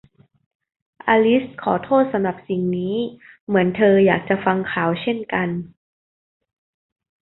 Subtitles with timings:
[1.07, 2.95] อลิซขอโทษสำหรับสิ่งนี้
[3.47, 5.49] เหมือนเธออยากจะฟังข่าวเช่นกัน